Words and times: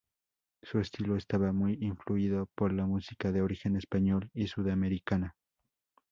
Su 0.63 0.79
estilo 0.79 1.15
estaba 1.15 1.51
muy 1.53 1.77
influido 1.79 2.49
por 2.55 2.73
la 2.73 2.87
música 2.87 3.31
de 3.31 3.43
origen 3.43 3.75
español 3.75 4.31
y 4.33 4.47
sudamericana. 4.47 5.35